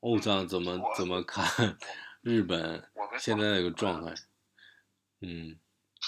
[0.00, 1.76] 欧桑怎么怎么看
[2.20, 4.14] 日本现在的一个状态？
[5.20, 5.58] 嗯，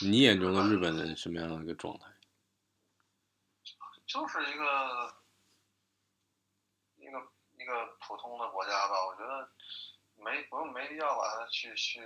[0.03, 2.07] 你眼中的日本人什么样的一个状态？
[4.07, 5.15] 就是一个
[6.97, 7.19] 一个
[7.59, 9.51] 一个普通的国家吧，我觉得
[10.17, 12.01] 没不用没必要把它去去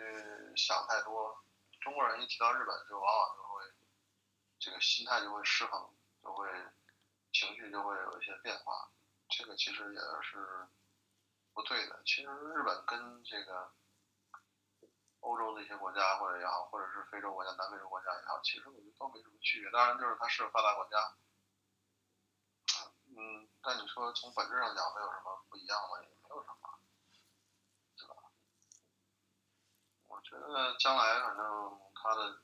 [0.57, 1.37] 想太多。
[1.80, 3.62] 中国人一提到日本，就往往就会
[4.59, 5.91] 这个心态就会失衡，
[6.23, 6.48] 就会
[7.32, 8.91] 情绪就会有一些变化，
[9.29, 10.66] 这个其实也是
[11.55, 12.02] 不对的。
[12.05, 13.72] 其实日本跟这个
[15.21, 19.71] 欧洲的一些国家或者也好，或者是非洲国家、南美洲国家也好，其实我觉得都没什么区别。
[19.71, 21.17] 当然，就是它是发达国家，
[23.17, 26.03] 嗯，但你说从本质上讲，它有什么不一样吗？
[26.03, 26.68] 也没有什么，
[27.96, 28.14] 对吧？
[30.08, 32.42] 我觉得将来反正它的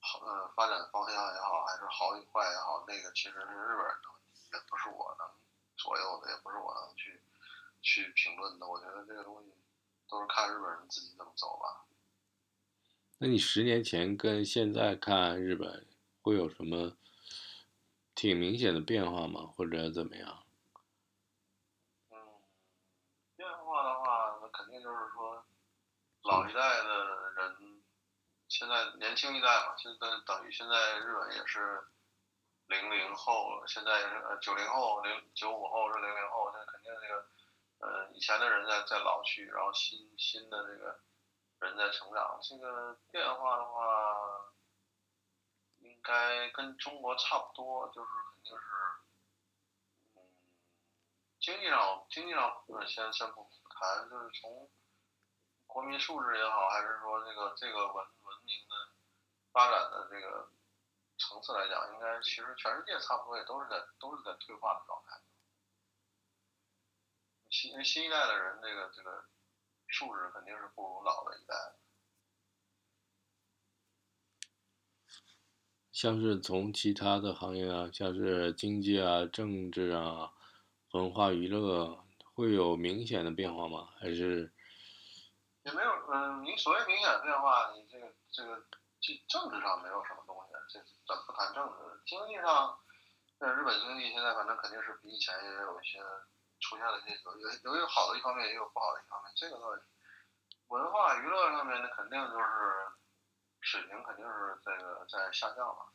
[0.00, 5.28] 好呃发展方向也好，还是好与坏也好，那个其实是日本人的问题，也不是我能
[5.76, 7.20] 左右的，也不是我能去
[7.86, 8.66] 去评论的。
[8.66, 9.54] 我觉得这个东西
[10.08, 11.86] 都是看日本人自己怎么走吧。
[13.18, 15.86] 那你十年前跟现在看日本
[16.20, 16.96] 会有什么
[18.12, 19.52] 挺明显的变化吗？
[19.56, 20.42] 或者怎么样？
[22.10, 22.18] 嗯，
[23.36, 25.44] 变化的话，那肯定就是说，
[26.24, 27.82] 老一代的人，
[28.48, 31.86] 现在年轻一代嘛，现在等于现在日本也是
[32.66, 37.26] 零零后，现在也是呃九零后、零九五后是零零后，现在肯定这个
[37.78, 41.00] 呃以前的人在在老去，然后新新的这个
[41.60, 44.52] 人在成长，这个变化的话，
[45.78, 48.64] 应该跟中国差不多，就是肯定是。
[50.14, 50.22] 嗯，
[51.40, 54.70] 经济上，经济上，呃，先先不谈，就是从
[55.66, 58.74] 国民素质也好，还是说这个这个文文明的
[59.52, 60.48] 发展的这个
[61.18, 65.20] 层次来讲，应该其实全世界差不多也都是在都是在退化的状态。
[67.50, 69.24] 新因为新一代的人，这个这个
[69.88, 71.54] 素质肯定是不如老的一代。
[75.92, 80.30] 像是从其他的行业啊，像是经济啊、政治啊、
[80.92, 83.88] 文化娱乐，会有明显的变化吗？
[83.98, 84.52] 还是
[85.62, 88.62] 也没有，嗯，你所谓明显的变化，你这个这个
[89.00, 90.78] 这政治上没有什么东西，这
[91.08, 92.02] 咱不谈政治。
[92.04, 92.78] 经济上，
[93.38, 95.98] 呃，日本经济现在反正肯定是比以前也有一些
[96.60, 99.82] 出现了这些有有有有好的一方面，也有不好的一方面，这个倒是。
[100.68, 102.44] 文化娱乐上面呢，肯定就是
[103.60, 105.92] 水平肯定是这个在下降了。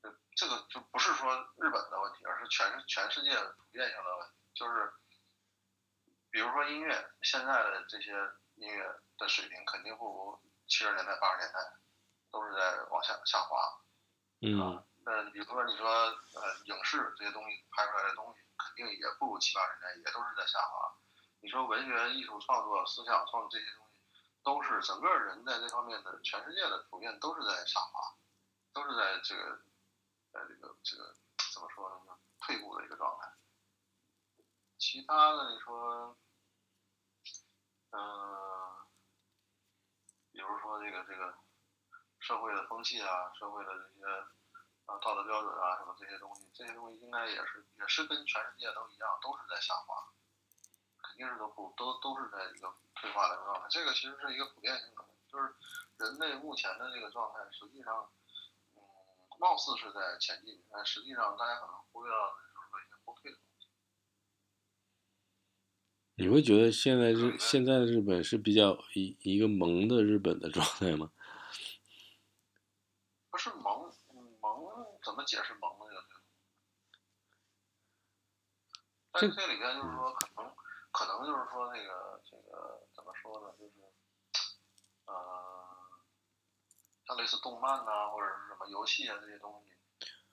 [0.00, 4.92] 这这个就不是说日本的问题，而是全全世界普遍性的问题，就是
[6.30, 8.12] 比如说音乐，现在的这些
[8.54, 11.58] 音乐的水平肯定不如七十年代、八十年代，
[12.30, 13.58] 都是在往下下滑。
[14.42, 18.49] 嗯那比如说你说呃影视这些东西拍出来的东西，肯
[18.86, 20.96] 也不如七八十年，也都是在下滑。
[21.40, 24.00] 你说文学艺术创作、思想创作这些东西，
[24.42, 28.16] 都是整个人在这方面的全世界的普遍都是在下滑，
[28.72, 29.62] 都是在这个
[30.32, 31.16] 在这个这个
[31.52, 33.32] 怎么说呢，退步的一个状态。
[34.78, 36.16] 其他的你说，
[37.90, 38.86] 嗯、
[40.32, 41.38] 比如说这个这个
[42.18, 44.04] 社会的风气啊，社会的这些
[44.90, 49.94] 啊道德标准啊什么这些东西，这些东西应该也是也是跟全世界都一样，都是在下滑，
[50.98, 53.66] 肯定是都不都都是在一个退化的状态。
[53.70, 55.54] 这个其实是一个普遍性的就是
[55.98, 58.10] 人类目前的这个状态，实际上，
[58.74, 58.82] 嗯，
[59.38, 63.68] 貌似是在前进，但实际上大家可能忽略了的就是说一些后退的东西。
[66.16, 71.12] 你会觉得现在日现在的日本是比较一一个萌的日本的状态吗？
[73.30, 73.79] 不是萌
[75.02, 75.86] 怎么解释萌呢？
[75.88, 76.02] 这个，
[79.12, 80.54] 但是这里边就是说，可能
[80.92, 83.52] 可能就是说那个这个怎么说呢？
[83.58, 83.74] 就是，
[85.06, 85.12] 呃，
[87.06, 89.76] 像类似动漫呐、或者是什么游戏啊这些东西，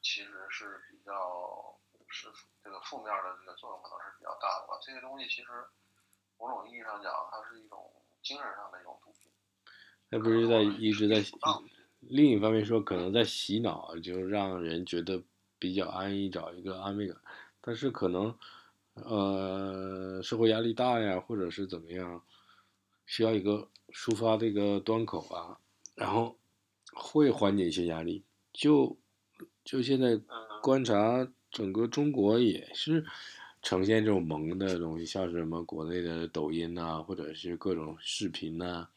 [0.01, 1.79] 其实是比较
[2.09, 2.31] 是
[2.63, 4.77] 这个负面的这个作用可能是比较大的吧。
[4.81, 5.67] 这些东西其实
[6.37, 7.91] 某种意义上讲，它是一种
[8.21, 9.31] 精神上的一种毒品。
[10.09, 11.15] 那不是在一直在
[11.99, 15.21] 另一方面说，可能在洗脑，就让人觉得
[15.59, 17.17] 比较安逸，找一个安慰感。
[17.61, 18.33] 但是可能，
[18.93, 22.23] 呃，社会压力大呀，或者是怎么样，
[23.05, 25.57] 需要一个抒发的一个端口啊，
[25.95, 26.37] 然后
[26.93, 28.23] 会缓解一些压力。
[28.53, 28.97] 就
[29.63, 30.23] 就现在嗯
[30.61, 33.05] 观察整个中国也是
[33.61, 38.87] 呈现这种萌的东西，像是什么国内的抖音呐、或者是各种视频呐、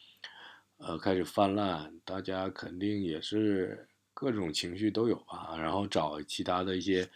[0.81, 7.09] 呃，开始泛滥，大家肯定也是各种情绪都有吧，然后找其他的一些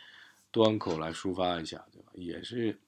[0.51, 2.13] 端口来抒发一下，对吧？
[2.15, 2.79] 也是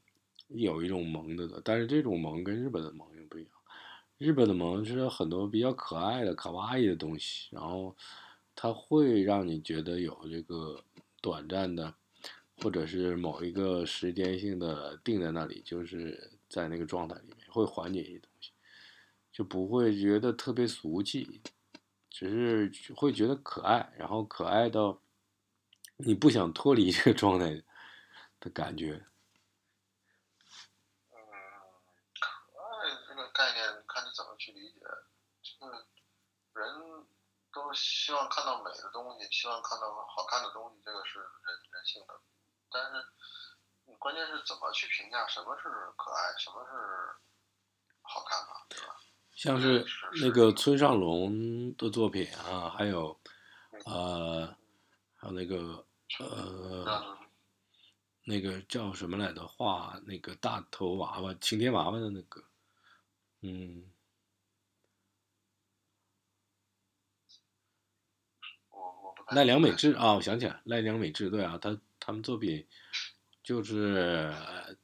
[0.48, 3.50] 有一种萌的，但是这种萌跟日本的萌又不一样。
[4.18, 7.96] 日本的萌是很多比较可爱的卡哇伊的东西，然后
[8.54, 10.82] 它会让你觉得有这个
[11.22, 11.94] 短暂的，
[12.62, 18.22] 或者是某一个时间性的定在那里，就是在那个状态里面会缓解一点，
[19.36, 21.42] 就不会觉得特别俗气，
[22.08, 25.02] 只是会觉得可爱，然后可爱到
[25.98, 27.62] 你不想脱离这个状态
[28.40, 29.04] 的感觉。
[31.12, 31.20] 嗯，
[32.18, 32.26] 可
[32.62, 34.80] 爱这个概念看你怎么去理解，
[35.42, 35.86] 这个
[36.54, 37.06] 人
[37.52, 41.28] 都希望看到美的东西，希望看到好看的东西，这个是人
[41.72, 42.18] 人性的。
[42.70, 43.04] 但是，
[43.98, 46.72] 关键是怎么去评价什么是可爱，什么是
[48.00, 48.96] 好看嘛，对吧？
[49.36, 49.84] 像是
[50.22, 53.20] 那个村上隆的作品啊，还有，
[53.84, 54.56] 呃，
[55.14, 55.86] 还有那个
[56.18, 57.16] 呃，
[58.24, 59.46] 那个叫什么来着？
[59.46, 62.42] 画那个大头娃娃、晴天娃娃的那个，
[63.42, 63.84] 嗯。
[69.32, 72.66] 奈良美智啊，我想起来，奈良美智对啊，他他们作品
[73.42, 74.32] 就是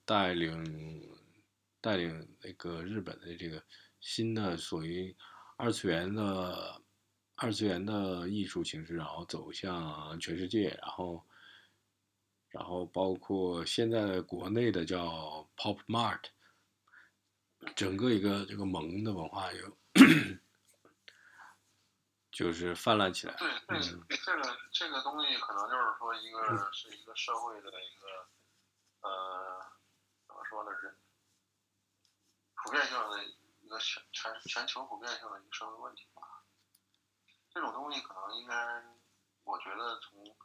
[0.05, 1.09] 带领
[1.81, 3.63] 带领那个日本的这个
[4.03, 5.17] 新的属于
[5.57, 6.83] 二次元的
[7.37, 11.25] 二次元的艺术形式，然后走向全世界，然后
[12.51, 16.25] 然后包括现在国内的叫 Pop Mart，
[17.75, 19.79] 整个一个这个萌的文化有。
[22.33, 23.37] 就是泛滥起来。
[23.37, 29.61] 对，这这个这个东西可能就是说，一个是一个社会的一个呃，
[30.27, 30.71] 怎么说呢？
[30.81, 30.97] 是
[32.55, 33.42] 普遍性的一
[33.73, 36.45] 个全全全球普遍性的一个社会问题吧。
[37.51, 38.55] 这种东西可能应该，
[39.45, 40.37] 我觉得从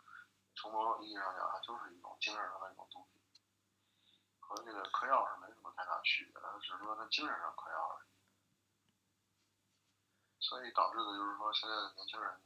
[0.56, 3.20] 从某种意义上讲，它就是一种精神上的一种东西，
[4.40, 8.08] 和这个嗑药是没什么太大区别的，只是说它精神上嗑药而已。
[10.40, 12.42] 所以导致的就是说，现在的年轻人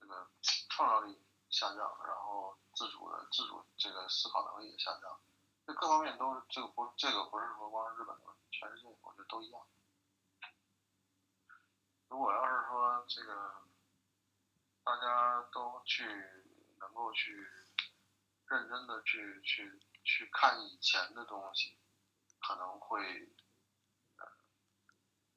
[0.00, 0.30] 这个
[0.68, 1.18] 创造力
[1.50, 5.20] 下降，然后自主的自主这个思考能力也下降，
[5.66, 9.60] 这各方面都这个不这个不是说光是日本的，全世界我觉得都一样。
[12.08, 13.54] 如果要是说这个
[14.82, 16.04] 大家都去
[16.78, 17.32] 能够去
[18.46, 21.78] 认真的去去去看以前的东西，
[22.40, 23.34] 可能会。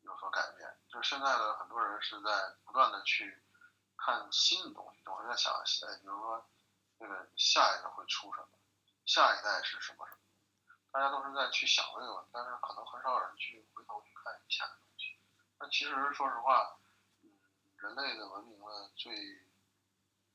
[0.04, 3.44] 有所改变，就是现在的很多人是在不断的去
[3.98, 6.50] 看新的东西，总是在想，哎，比如说
[6.98, 8.48] 那个下一个会出什么，
[9.06, 10.22] 下一代是什么什么，
[10.92, 14.87] 大家都是在去想这个，但是可能很少有人去回头去看以前的。
[15.60, 16.78] 那其实说实话，
[17.24, 17.30] 嗯，
[17.78, 19.12] 人类的文明的最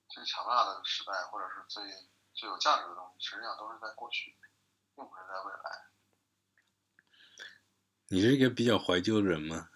[0.08, 1.84] 最强大的时代，或者是最
[2.34, 4.36] 最有价值的东西，实际上都是在过去，
[4.94, 5.88] 并不是在未来。
[8.08, 9.70] 你是一个比较怀旧的人吗？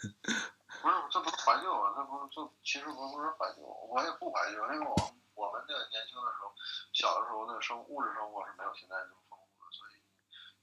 [0.80, 4.94] 不是，这不是怀旧啊，这不是，这其实不不是怀旧，我也不怀旧，因为我
[5.34, 6.54] 我们那个年轻的时候，
[6.92, 9.16] 小的时候那个生物质生活是没有现在这么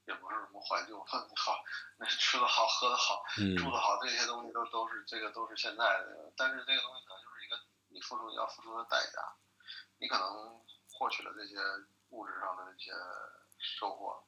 [0.06, 1.00] 也不是什么怀旧。
[1.06, 1.64] 好，
[1.98, 3.24] 那吃的好，喝的好，
[3.58, 7.60] 住的好，这些东西都都是这个都是现在的，但是这个东西可能就是一个
[7.90, 9.36] 你付出你要付出的代价，
[9.98, 11.56] 你可能获取了这些
[12.10, 12.92] 物质上的这些
[13.60, 14.24] 收获。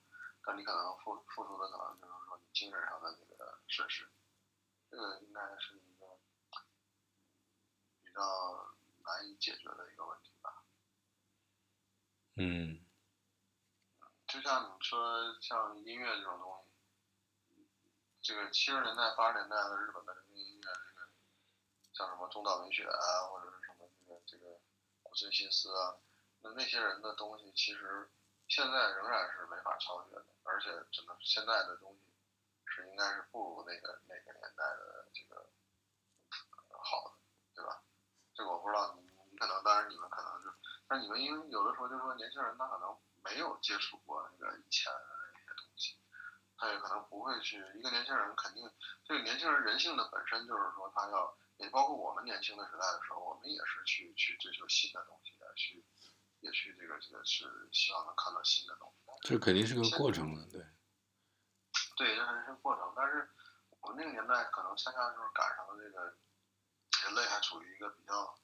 [0.47, 4.07] 但你可能付付出的可能就是说你精神上的这个损失，
[4.91, 6.05] 这个应该是一个
[8.03, 8.21] 比较
[9.03, 10.63] 难以解决的一个问题吧。
[12.35, 12.84] 嗯。
[14.35, 16.59] 就像你说像音乐这种东
[17.55, 17.65] 西，
[18.21, 21.07] 这个七十年代八十年代的日本的这个音乐，这个
[21.93, 24.59] 像什么中岛美雪啊，或者是什么这个这个
[25.03, 25.95] 古村新司啊，
[26.41, 28.09] 那那些人的东西其实。
[28.47, 32.13] 现在仍然是没法超越的，而且只能现在的东西
[32.67, 35.49] 是应该是不如那个那个年代的这个
[36.77, 37.15] 好的，
[37.55, 37.81] 对吧？
[38.35, 40.53] 这个我不知道，你你可能当然你们可能就，
[40.87, 45.97] 但你们因为有的时候就说年轻人他可能没有接触过那个以前的那些东西，
[46.55, 47.57] 他也可能不会去。
[47.75, 48.71] 一个年轻人肯定，
[49.03, 55.85] 这个年轻人人性的本身就是说他要，也包括我们年轻的时代的时候，我们也是去去追求新的东西的，去。
[56.41, 60.61] 也去这个这个是希望能看到新的东西，这肯定是个过程的，对。
[61.97, 62.93] 对，这还是过程。
[62.95, 63.27] 但是
[63.79, 66.03] 我们那个年代可能恰恰就是赶上了这个
[67.03, 68.37] 人类还处于一个比较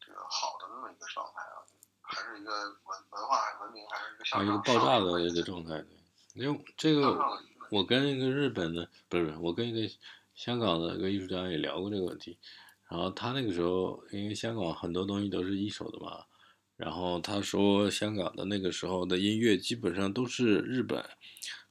[0.00, 1.85] 这个好的那么一个状态啊，还
[2.36, 5.86] 是一个文文化文明还是一个爆炸的一个状态，对。
[6.34, 7.18] 因为这个，
[7.70, 9.94] 我跟一个日本的不是，我跟一个
[10.34, 12.38] 香港的一个艺术家也聊过这个问题。
[12.88, 16.24] 然后他那个时候，因为香港很多东西都是一手的嘛。
[16.76, 21.02] 然后他说，香港的那个时候的音乐基本上都是日本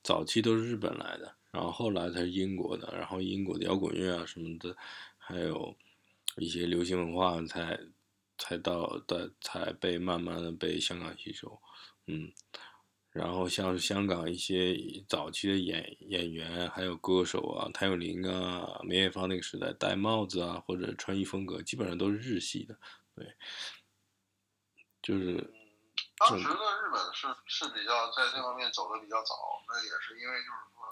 [0.02, 4.76] 早期都是日本来的，然后后来才是英国的，然后英国的摇滚乐啊什么的，
[5.20, 5.76] 还有
[6.38, 7.80] 一些流行文化才
[8.38, 11.62] 才到的才被慢慢的被香港吸收，
[12.06, 12.34] 嗯。
[13.12, 14.76] 然后像香港一些
[15.08, 22.78] 早期的演演员，还有歌手啊，谭咏麟啊，梅艳芳那个时代戴帽子啊，或者穿衣风格，基本上都是日系的，
[23.16, 23.38] 对，
[25.02, 25.38] 就是
[26.18, 30.84] 当时的日本是是比较在这方面走的比较早，那也是因为就是说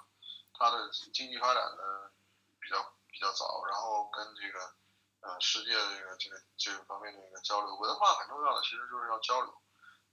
[0.54, 2.10] 它的经济发展的
[2.58, 2.78] 比较
[3.12, 4.74] 比较早，然后跟这个
[5.24, 9.62] 呃世界这个这个这个方面的一个交流，文化很重要的，其实就是要交流。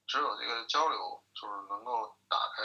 [0.06, 2.62] 只有这个交流，就是能够打开，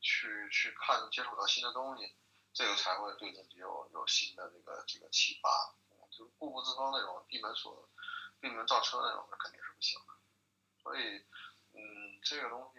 [0.00, 2.16] 去去看接触到新的东西，
[2.52, 5.50] 这个才会对自己有有新的这个这个启发。
[6.12, 7.88] 就固步自封那种闭门锁、
[8.38, 10.12] 闭门造车那种，那肯定是不行的。
[10.82, 11.24] 所以，
[11.72, 12.78] 嗯，这个东西，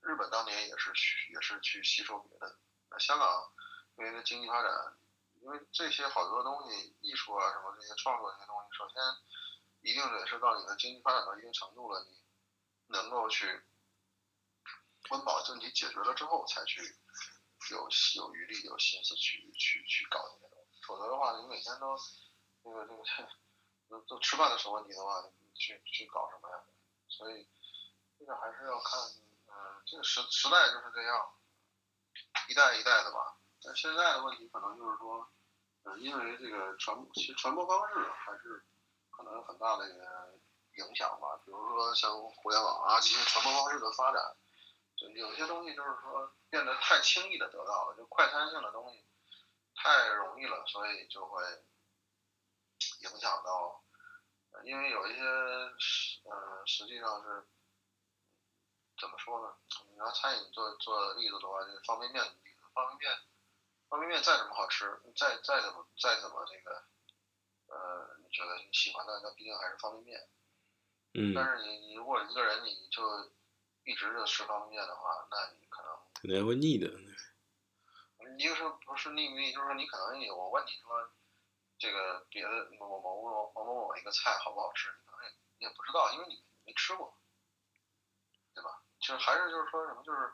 [0.00, 2.58] 日本当年也是去也是去吸收别的。
[2.90, 3.52] 那香港
[3.94, 4.98] 因为经济发展，
[5.40, 9.02] 因为这些好多东西，艺术啊什么这些创作这些东西，首先
[9.82, 12.20] 一定得是到你的经济发展到一定程度了，你。
[12.92, 13.46] 能够去
[15.10, 16.82] 温饱问题解决了之后，才去
[17.70, 20.80] 有有余力、有心思去去去搞这些东西。
[20.82, 21.96] 否则的话，你每天都
[22.64, 23.04] 那个那个
[23.88, 25.22] 都都吃饭的时候问题的话，
[25.54, 26.64] 去去搞什么呀？
[27.06, 27.48] 所以
[28.18, 28.98] 这个还是要看，
[29.46, 31.32] 嗯，这个时时代就是这样，
[32.48, 33.36] 一代一代的吧。
[33.62, 35.28] 但现在的问题可能就是说，
[35.84, 38.64] 嗯，因为这个传其实传播方式还是
[39.10, 40.40] 可能有很大的一个。
[40.76, 44.22] 影响吧，比如说像互联网啊这些传播方式的发展，
[44.96, 49.04] 就有些东西就是说变得太轻易的得到了，就快餐性的东西
[49.74, 51.42] 太容易了，所以就会
[53.00, 53.84] 影响到，
[54.62, 55.20] 因为有一些
[55.78, 57.48] 实嗯实际上是
[58.98, 59.54] 怎么说呢？
[59.90, 62.24] 你拿餐饮做做例子的话，就方便面，
[62.72, 63.20] 方便面
[63.90, 66.70] 方便面再怎么好吃，再再怎么再怎么这个
[67.66, 70.30] 呃你觉得你喜欢的，那毕竟还是方便面。
[71.12, 73.02] 嗯，但是你你如果一个人你就
[73.82, 75.90] 一直就吃方便面的话，那你可能
[76.22, 76.86] 可能会腻的。
[78.38, 81.10] 一个是不是腻不腻，就是说你可能你我问你说
[81.78, 87.18] 这个别的某某某某某某一个菜好不好吃，你可能也你也不知道，因为你没吃过，
[88.54, 88.82] 对吧？
[89.00, 90.32] 其实还是就是说什么，就是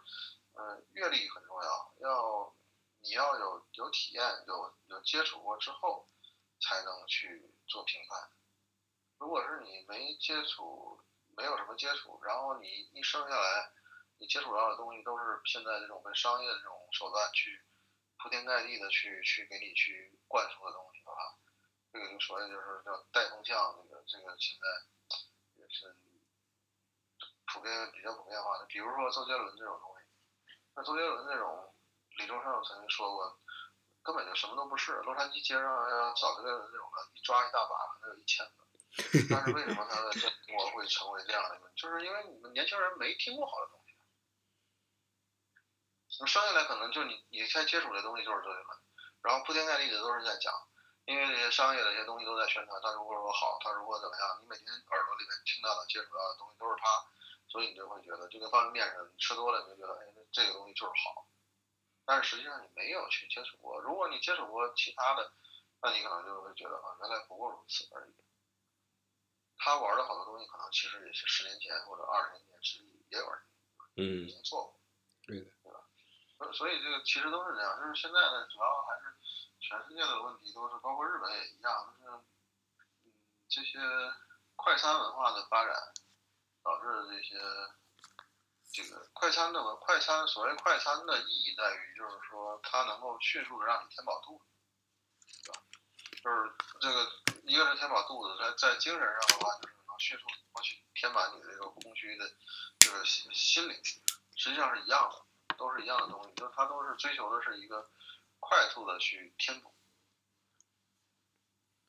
[0.59, 2.55] 嗯，阅历很重要，要
[3.07, 6.09] 你要有有体验，有有接触过之后，
[6.61, 8.19] 才能去做评判。
[9.19, 11.01] 如果是你没接触，
[11.37, 13.71] 没有什么接触，然后你一生下来，
[14.19, 17.63] 你接触到的东西都是现在这种被商业的这种手段去
[18.19, 21.17] 铺天盖地的去去给你去灌输的东西的话，
[21.93, 25.95] 这个就所谓就是叫带风向，这个这个现在也是
[27.53, 28.67] 普遍比较普遍化的。
[28.67, 30.07] 比如说周杰伦这种东西，
[30.75, 31.73] 那周杰伦这种，
[32.17, 33.39] 李宗盛曾经说过，
[34.03, 34.93] 根本就什么都不是。
[35.03, 38.67] 洛杉矶街上要找周杰伦这种的，一抓一大把，可能有一千个。
[39.29, 41.61] 但是为什么他的中国会成为这样的？
[41.77, 43.93] 就是因为你们年轻人没听过好的东西，
[46.23, 48.67] 你生下来可能就你你才接触的东西就是周杰伦，
[49.21, 50.51] 然后铺天盖地的都是在讲，
[51.05, 56.89] 因为这些商业的一些东西都在宣传，他如果说好，他如果怎么样，你每天耳朵里面听到的、接触到的东西都是他，
[57.49, 61.29] 所以你就会觉得就跟方便面似的，你吃多了你就觉得哎，这个东西就是好，
[62.07, 65.33] 但是实际上你没有去接触过，如果你接触过其他的，
[65.83, 68.15] 那你可能就会觉得啊，原来不过如此而已。
[69.59, 73.41] 他玩的好多东西，可能其实也是十年前或者二十年前实际也有人，
[73.97, 74.81] 嗯，已经做过，
[75.27, 75.81] 对的，对吧？
[76.39, 79.17] 所所以这个其实都是这样，就是现在呢，主要还是
[79.59, 82.11] 全世界的问题都是，包括日本也一样，就是
[83.05, 83.13] 嗯，
[83.49, 83.79] 这些
[84.55, 85.75] 快餐文化的发展，
[86.63, 87.41] 导致这些
[88.77, 94.45] 这个快餐的快餐，所谓快餐的意义在于，就是说它能够迅速的让你填饱肚子，
[95.45, 95.63] 对吧？
[96.23, 97.11] 就是这个。
[97.47, 102.29] 一个是填饱肚子，在在精神上的话，就是能迅速的去填满你这个空虚的，
[102.81, 103.83] 这个心心灵，
[104.35, 107.89] 实际上是一样的，都是一样的东西，就是它都是追求的是一个
[108.41, 109.73] 快速的去填补。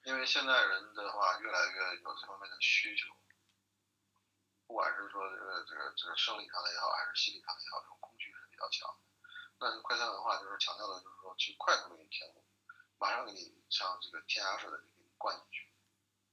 [0.04, 3.12] 因为现在人的话越来越有这方面的需求，
[4.68, 9.02] 不管是说这个这个这个生理上的也好，还是心理上的也好，这种空虚是比较强的。
[9.58, 12.46] 那快餐文化就是强调的就是说去快速给你填补，
[13.00, 14.98] 马上给你像这个填鸭式的给你。
[15.20, 15.66] 灌进去，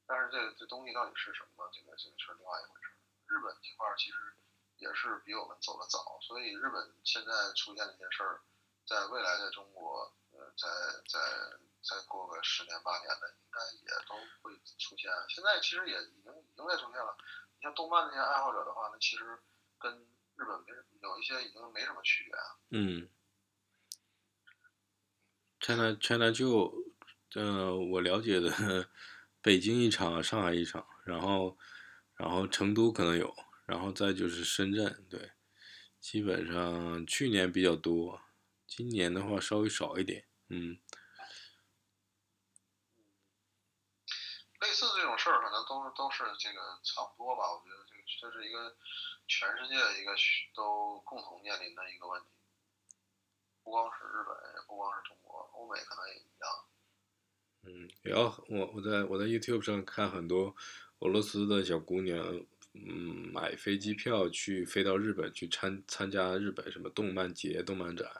[0.04, 1.70] 但是这这东西到底是什么呢？
[1.72, 2.92] 这个这个是另外一回事。
[3.24, 4.36] 日本这块其实
[4.76, 8.42] 也是比我们走的早，所以日本现在出现这些事儿，
[8.86, 10.68] 在未来的中国，呃，在
[11.08, 11.18] 在
[11.80, 15.10] 再过个十年八年的，应该也都会出现。
[15.30, 17.16] 现在其实也已经已经在出现了。
[17.64, 19.24] 像动漫那些爱好者的话，那其实
[19.78, 19.90] 跟
[20.36, 22.44] 日本没有一些已经没什么区别啊。
[22.68, 23.08] 嗯
[25.60, 26.74] ，China China 就，
[27.34, 28.90] 呃，我了解的，
[29.40, 31.56] 北京一场，上海一场，然后
[32.16, 35.32] 然后成都可能有，然后再就是深圳，对，
[35.98, 38.20] 基本上去年比较多，
[38.66, 40.78] 今年的话稍微少一点，嗯。
[44.64, 47.52] 类似这种事儿，可能都都是这个差不多吧。
[47.52, 48.74] 我觉得这个这是一个
[49.28, 50.16] 全世界一个
[50.54, 52.28] 都共同面临的一个问题，
[53.62, 56.48] 不光是日本，也不光是中国，欧美可能也一样。
[57.66, 60.56] 嗯，然后我我在我在 YouTube 上看很多
[61.00, 62.18] 俄罗斯的小姑娘，
[62.72, 68.10] 嗯，买飞机票去飞到日本去参参加日本什么动漫节、动漫展，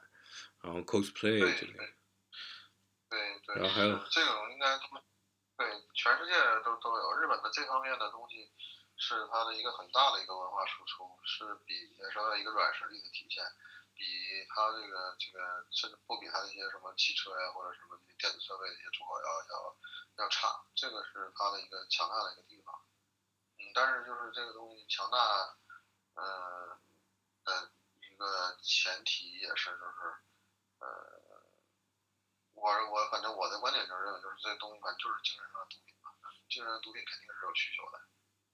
[0.61, 1.85] 然后 cosplay 之类的。
[3.09, 3.57] 对对。
[3.57, 4.79] 然后还有这种应该。
[5.65, 7.15] 对，全世界都都有。
[7.17, 8.53] 日本的这方面的东西，
[8.99, 13.43] 是它的一个很大的一个文化输出，是比也是它一个软实力的体现，
[13.95, 14.05] 比
[14.53, 19.77] 它这个这个甚至不比它那些什么汽车呀或者什么电子设备的一些出口要要
[20.19, 20.53] 要差。
[20.75, 22.75] 这个是它的一个强大的一个地方。
[23.57, 25.57] 嗯，但是就是这个东西强大，
[26.17, 26.77] 嗯
[27.45, 27.73] 的
[28.13, 30.15] 一个前提也是就是，
[30.81, 31.24] 呃。
[32.55, 36.11] 我我反正我的观点就是认为，就是这东西反正就是精神上的毒品嘛，
[36.49, 38.01] 精神上的毒品肯定是有需求的，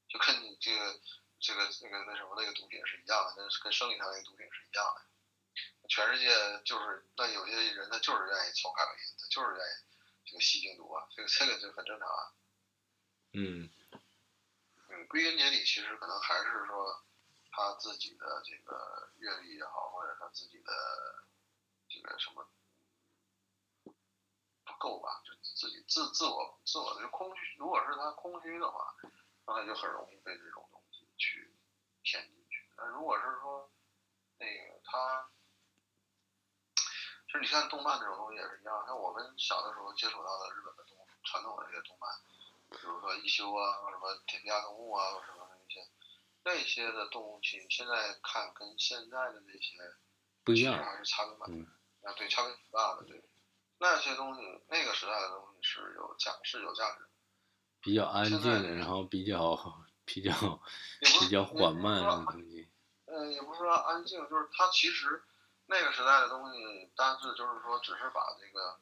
[0.08, 1.00] 就跟你这个
[1.38, 5.02] 这个那个那什么那个毒品是一样的，跟跟生理上那个毒品是一样的。
[5.88, 6.28] 全世界
[6.64, 9.72] 就是那有些人他就是愿意抽海洛因，他就是愿意
[10.24, 12.32] 这个吸病毒啊，这个这个就很正常啊。
[13.32, 13.70] 嗯。
[14.88, 17.04] 嗯，归根结底其实可能还是说
[17.50, 20.72] 他自己的这个阅历也好，或者他自己的
[21.88, 22.48] 这个什么。
[24.80, 27.56] 够吧，就自己自自我自我的空虚。
[27.58, 28.96] 如果是他空虚的话，
[29.46, 31.54] 那他就很容易被这种东西去
[32.02, 32.66] 骗进去。
[32.78, 33.70] 那如果是说
[34.38, 35.28] 那个他，
[37.26, 38.86] 其实你看动漫这种东西也是一样。
[38.86, 42.10] 像我们小的时候接触到的日本的动传统的这些动漫，
[42.70, 45.86] 比如说一休啊，什么铁皮阿童木啊，什么那些
[46.42, 49.76] 那些的东西，现在看跟现在的那些
[50.42, 51.50] 不一样，还是差别蛮
[52.02, 53.22] 啊，对，差别挺大的，对。
[53.80, 57.08] 那些东西，那个时代的东西是有价，是有价值。
[57.80, 59.56] 比较安静，然后比较
[60.04, 60.32] 比较
[61.18, 62.68] 比较缓慢的东西。
[63.06, 65.22] 嗯，也不是说安静，就是它其实
[65.64, 68.78] 那个时代的东西，大致就是说，只是把这个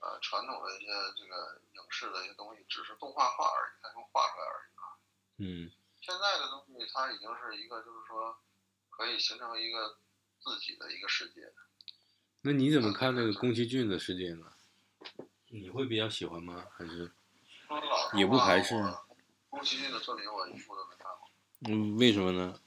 [0.00, 4.82] 呃传统的一些这个影视的一些东西，只是动画化而已，它用画出来而已啊。
[5.36, 5.70] 嗯。
[6.00, 8.34] 现在的东西，它已经是一个，就是说
[8.88, 9.98] 可以形成一个
[10.40, 11.52] 自己的一个世界。
[12.42, 14.52] 那你怎么看那个宫崎骏的世界呢？
[15.48, 16.66] 你会比较喜欢吗？
[16.76, 17.10] 还是
[18.14, 18.74] 也不排斥？
[19.50, 21.28] 宫崎骏的作品我一部都没看过。
[21.68, 22.60] 嗯，为什么呢？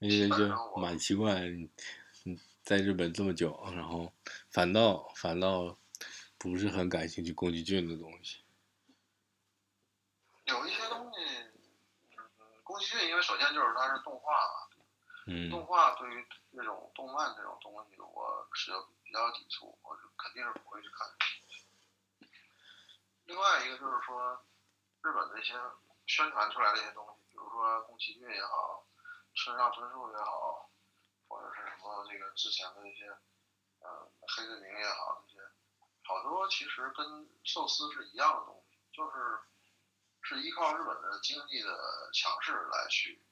[0.00, 1.40] 因为就蛮奇怪，
[2.24, 4.12] 嗯，在日本这么久，然后
[4.50, 5.78] 反倒反倒
[6.36, 8.38] 不是很感兴趣宫崎骏的东西。
[10.44, 11.20] 有一些东西，
[12.18, 12.26] 嗯，
[12.62, 14.75] 宫崎骏因为首先就是它是动画嘛。
[15.50, 18.70] 动画对于这种动漫这种东西，我是
[19.02, 22.28] 比较抵触，我是肯定是不会去看。
[23.24, 24.46] 另外一个就是说，
[25.02, 25.54] 日本的一些
[26.06, 28.86] 宣传出来的一些东西，比如说宫崎骏也好，
[29.34, 30.70] 村上春树也好，
[31.26, 33.08] 或者是什么这个之前的一些，
[33.80, 35.40] 嗯，黑泽明也好，这些
[36.04, 39.40] 好多其实跟寿司是一样的东西，就是
[40.22, 41.76] 是依靠日本的经济的
[42.12, 43.25] 强势来去。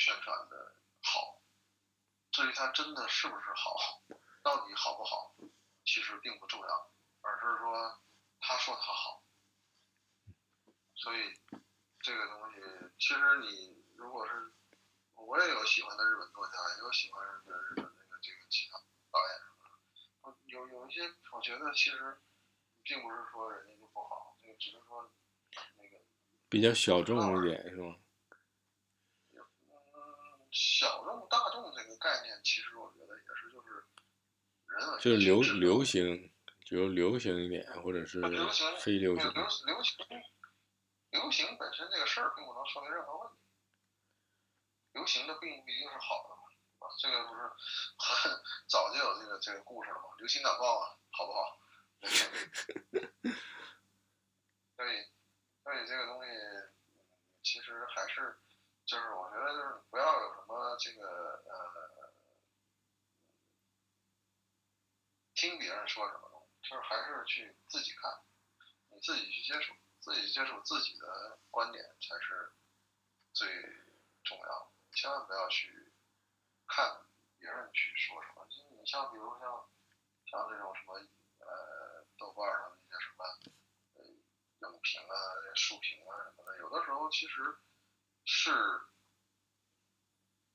[0.00, 1.42] 宣传的好，
[2.32, 4.02] 至于它真的是不是好，
[4.42, 5.36] 到底好不好，
[5.84, 8.00] 其实并不重要，而是说
[8.40, 9.22] 他说他好。
[10.94, 11.38] 所以
[12.00, 12.60] 这个东西，
[12.98, 14.54] 其实你如果是，
[15.16, 18.78] 我也有喜欢的日本作家，也有喜欢的日本那个这个其他
[19.10, 22.18] 导演什么的，有有一些我觉得其实
[22.82, 25.12] 并不是说人家就不好，那个只是说
[25.76, 26.02] 那个
[26.48, 27.96] 比较小众一点是吗？
[30.50, 33.84] 小众大众这个概念，其实我觉得也是就是
[34.66, 36.32] 人就是流流行，
[36.64, 38.20] 就流行一点，或者是
[38.80, 39.32] 非流行。
[39.32, 39.96] 流流行
[41.10, 43.38] 流行本身这个事儿并不能说明任何问题。
[44.92, 46.42] 流行的并不一定是好的嘛，
[47.00, 47.40] 这个不是
[47.96, 48.32] 很
[48.66, 50.02] 早就有这个这个故事了嘛？
[50.18, 51.60] 流行感冒啊，好不好？
[54.76, 55.06] 所以
[55.62, 56.30] 所以这个东西
[57.42, 58.36] 其实还是。
[58.90, 61.06] 就是我觉得就是不要有什么这个
[61.46, 62.12] 呃，
[65.32, 68.10] 听别人说什么，就是还是去自己看，
[68.88, 72.52] 你自己去接触，自己接触自己的观点才是
[73.32, 73.46] 最
[74.24, 75.94] 重要的，千万不要去
[76.66, 77.06] 看
[77.38, 78.44] 别人去说什么。
[78.70, 79.70] 你像比如像
[80.26, 80.98] 像这种什么
[81.38, 83.24] 呃豆瓣上的一些什么
[83.94, 85.14] 呃影评啊、
[85.54, 87.56] 书评啊什么的，有的时候其实
[88.24, 88.50] 是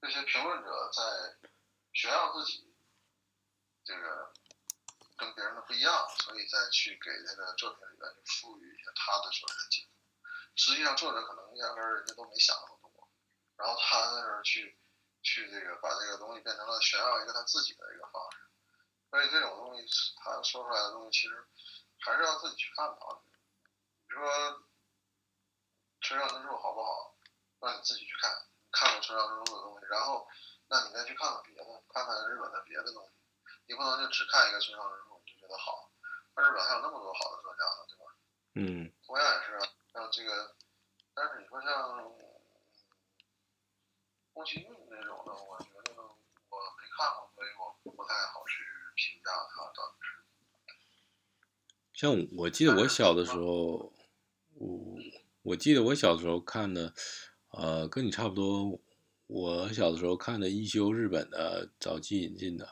[0.01, 1.37] 这些评论者在
[1.93, 2.75] 炫耀自己
[3.83, 4.33] 这个
[5.17, 9.89] 跟别人的不一样，所以再去给这个作品里面去赋予一些他的所谓的解读。
[10.55, 13.09] 实际上作者可能压根儿人家都没想那么多，
[13.57, 14.77] 然后他在那儿去
[15.21, 18.37] 去这个把这个东西变成了炫耀一个他自己的一个方式，
[19.09, 21.45] 所以这种东西他说出来的东西其实
[21.99, 23.19] 还是要自己去看的啊。
[24.07, 24.29] 你说
[26.01, 27.14] 《村上春树》好不好？
[27.65, 28.29] 那你自己去看，
[28.71, 30.27] 看过村上春树的东西，然后
[30.69, 33.09] 那你再去看看别的，看看日本的别的东西，
[33.65, 35.89] 你不能就只看一个村上春树你就觉得好，
[36.37, 38.05] 那日本还有那么多好的作家呢，对吧？
[38.53, 38.93] 嗯。
[39.05, 39.65] 同样也是啊。
[39.91, 40.55] 像这个，
[41.13, 42.13] 但是你说像
[44.33, 48.61] 宫崎骏那种的，我觉得我没看过，所以我不太好去
[48.95, 50.13] 评价他到底是。
[51.93, 53.93] 像我记得我小的时候，
[54.55, 54.97] 我
[55.43, 56.93] 我记得我小的时候看的，
[57.57, 58.79] 呃，跟你差不多。
[59.27, 62.67] 我小的时候看的一休日本的早期引进的，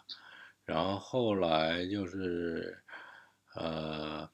[0.65, 2.83] 然后后来就是
[3.55, 4.29] 呃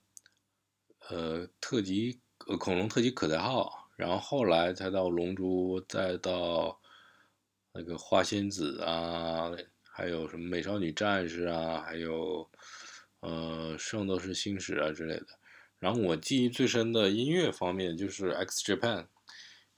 [1.10, 2.20] 呃特级。
[2.48, 6.80] 呃，恐龙特级可代号，然后后来才到龙珠，再到
[7.74, 9.52] 那个花仙子啊，
[9.84, 12.50] 还有什么美少女战士啊，还有
[13.20, 15.28] 呃圣斗士星矢啊之类的。
[15.80, 19.08] 然后我记忆最深的音乐方面就是 X Japan，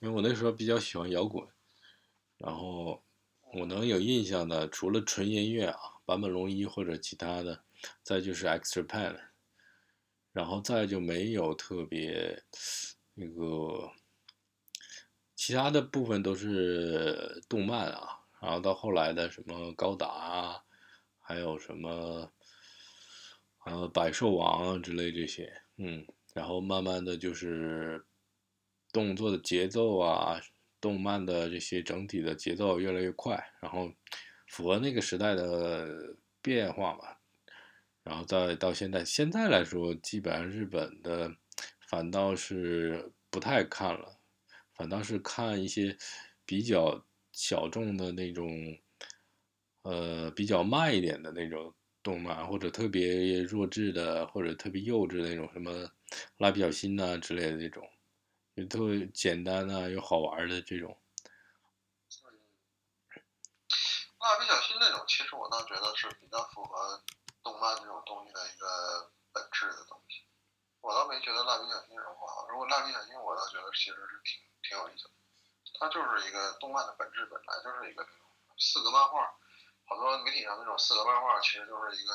[0.01, 1.47] 因为我那时候比较喜欢摇滚。
[2.37, 3.01] 然后
[3.53, 7.63] 我能有印象的，除了纯音乐啊，坂本龙一或者其他的，
[8.03, 9.17] 再就是 X Japan。
[10.33, 12.41] 然后再就没有特别
[13.13, 13.91] 那个
[15.35, 20.63] 其他的部分都是动漫啊，然后到后来的什么高达啊，
[21.19, 22.31] 还有什么
[23.65, 28.05] 呃百兽王啊之类这些，嗯，然后慢慢的就是
[28.91, 30.39] 动作的节奏啊，
[30.79, 33.91] 动漫的这些整体的节奏越来越快，然后
[34.47, 37.15] 符合那个时代的变化嘛。
[38.03, 41.31] 然后再到现在，现在来说，基本上日本的
[41.87, 44.19] 反倒是不太看了，
[44.75, 45.95] 反倒是看一些
[46.43, 48.49] 比较小众的那种，
[49.83, 55.87] 呃，比较慢一点的那种动漫，或者特别弱智的，或者特别幼稚的那种什么
[56.37, 57.87] 蜡笔小新呐之类的那种，
[58.65, 60.97] 特别简单啊又好玩的这种。
[64.19, 67.03] 蜡笔小新那种，其实我倒觉得是比较符合。
[67.43, 70.21] 动漫这种东西的一个本质的东西，
[70.79, 72.47] 我倒没觉得蜡笔小新这种不好。
[72.49, 75.13] 如果蜡笔小新，我倒觉得其实是挺挺有意思的。
[75.79, 78.07] 它就是一个动漫的本质，本来就是一个
[78.59, 79.33] 四格漫画。
[79.85, 82.13] 好多媒体上那种四格漫画，其实就是一个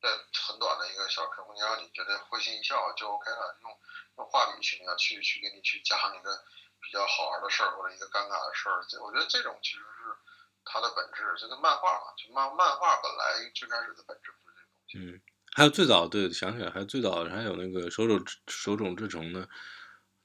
[0.00, 0.08] 在
[0.46, 3.58] 很短的一个小空间，让你觉得会心一笑就 OK 了。
[3.62, 3.70] 用
[4.18, 6.36] 用画笔去那样去去给你去加上一个
[6.80, 10.16] 比较好玩的事儿或者一个尴尬的事儿，我觉得这种其实是
[10.64, 11.22] 它的本质。
[11.40, 14.56] 就跟漫画嘛，就漫漫画本来最开始的本质不是
[14.88, 15.04] 这个。
[15.04, 15.20] 嗯，
[15.54, 19.48] 还有最早对，想起来还有最早还有那个手冢手冢治虫的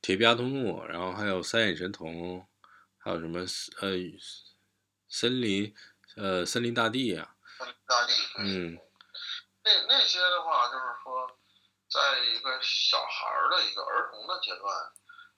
[0.02, 2.48] 铁臂阿童木，然后还有三眼神童，
[2.98, 3.42] 还有什么
[3.82, 3.98] 呃
[5.08, 5.74] 森林
[6.16, 8.80] 呃森林大地啊，森林大地，嗯，
[9.64, 11.40] 那那些的话就是说，
[11.90, 14.76] 在一个小孩儿的一个儿童的阶段，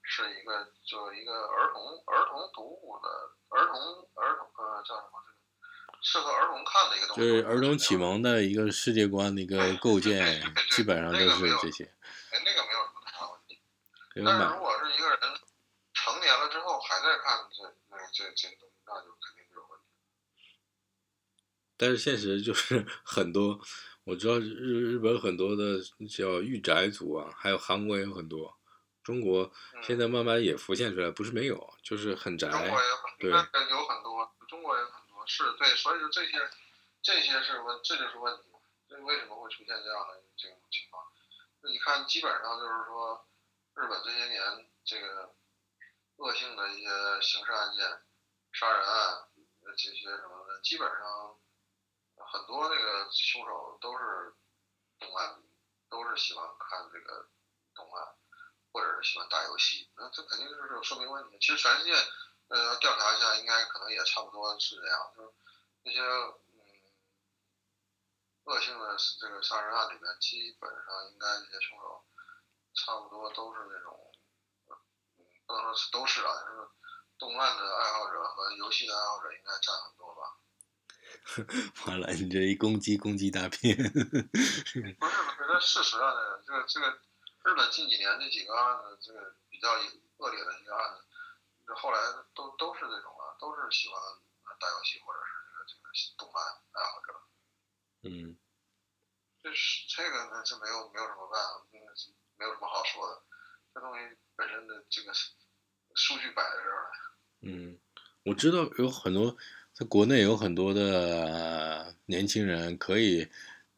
[0.01, 3.09] 是一个就是一个儿童儿童读物的
[3.49, 3.79] 儿童
[4.15, 5.21] 儿童呃叫什么？
[6.01, 11.83] 适合儿童看的一个东西，就是儿童启蒙的一个世界观的一个构 建，基本上就是这些。
[12.31, 13.59] 哎，那个没有什么太大问题。
[14.13, 15.19] 但是如果是一个人
[15.93, 19.85] 成年了之后还在看这那这这东西，那就肯定是有问题。
[21.77, 23.59] 但是现实就是很多，
[24.05, 24.53] 我知道日
[24.93, 28.55] 日本很多的叫御宅族啊，还有韩国也有很多，
[29.03, 32.47] 中国现在慢慢也浮现出来，不是没有，就是很宅。
[32.49, 33.37] 中国也很对，有
[33.85, 35.25] 很多，中国也很多。
[35.25, 36.37] 是对，所以说这些，
[37.01, 38.59] 这些是问，这就是问题嘛？
[38.87, 41.03] 这为什么会出现这样的这种情况？
[41.61, 43.25] 那你看，基本上就是说，
[43.73, 45.33] 日本这些年这个
[46.17, 46.85] 恶性的一些
[47.21, 47.81] 刑事案件、
[48.53, 49.25] 杀人案
[49.75, 51.35] 这些什么的，基本上
[52.35, 54.35] 很多这个凶手都是
[54.99, 55.41] 动漫，
[55.89, 57.29] 都是喜欢看这个
[57.73, 58.03] 动漫，
[58.73, 59.89] 或者是喜欢打游戏。
[59.95, 61.37] 那这肯定就是说明问题。
[61.39, 61.93] 其实全世界。
[62.47, 65.33] 呃，调查一下，应该可能也差不多是这样，就是
[65.81, 66.93] 那些嗯
[68.43, 72.05] 恶性的这个杀人案里面，基本上应该这些凶手
[72.75, 74.11] 差不多都是那种，
[75.47, 76.69] 不能说是都是啊，就是
[77.17, 80.37] 动漫的爱好者和游戏的爱好者应该占很多吧？
[81.87, 83.75] 完了，你这一攻击攻击大片。
[83.75, 86.89] 不是不是，这事实上呢，这个这个
[87.43, 89.69] 日本近几年这几个案子，这个比较
[90.17, 91.03] 恶劣的一个案子，
[91.65, 91.99] 这后来
[92.33, 93.99] 都都是这种啊，都是喜欢
[94.59, 95.31] 打游戏或者是
[95.67, 97.07] 这个这个动漫爱好者。
[98.03, 98.37] 嗯，
[99.43, 103.23] 这是这个呢，这没有没有什么办法，没有什么好说的，
[103.73, 105.13] 这东西本身的这个
[105.95, 106.89] 数据摆在这儿了。
[107.41, 107.79] 嗯，
[108.23, 109.35] 我知道有很多，
[109.77, 113.27] 在国内有很多的年轻人可以，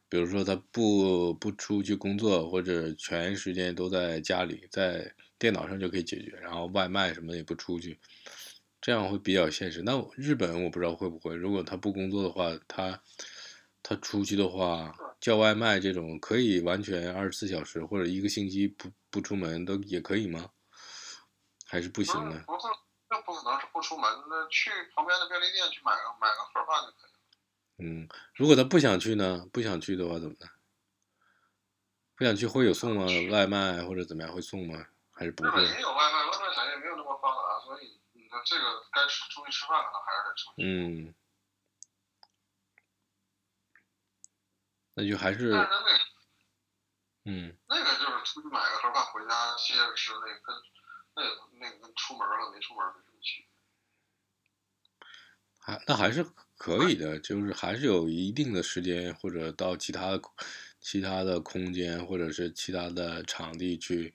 [0.08, 7.98] 比如说他不不出去工作，或者全时间都在家里，在电脑上就可以解决，然后外卖什么也不出去，
[8.80, 9.82] 这样会比较现实。
[9.82, 13.02] 那日本我不知道会不会，如果他不工作的话，他
[13.82, 20.48] 他出去的话，叫外卖这种可以完全二十四小时或者一个星期不不出门都也可以吗？
[21.66, 22.44] 还是不行呢？
[23.28, 27.18] 不可能是不出门，那去旁边的便利店去买个买个盒饭就可以了。
[27.76, 29.46] 嗯，如果他不想去呢？
[29.52, 30.48] 不想去的话怎么办？
[32.16, 33.04] 不想去会有送吗？
[33.30, 34.82] 外卖或者怎么样会送吗？
[35.12, 35.50] 还是不会？
[35.50, 40.64] 日本也有外卖，外卖产业没有那么发达，所以你说这个该出出去吃饭可能还是得出去。
[40.64, 41.14] 嗯，
[44.94, 45.98] 那就还是但是那个
[47.26, 50.56] 嗯那个就是出去买个盒饭回家歇着吃，那个跟
[51.14, 51.28] 那个
[51.60, 52.86] 那个跟出门了没出门。
[55.68, 56.24] 还那还是
[56.56, 60.22] 可以的，就是还是有一定的时间或者到其他的
[60.80, 64.14] 其他的空间或者是其他的场地去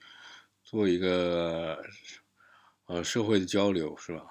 [0.63, 1.79] 做一个
[2.87, 4.25] 呃社会的交流，是吧？